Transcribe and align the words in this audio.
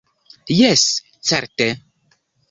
Jes, 0.59 0.85
certe! 1.31 1.67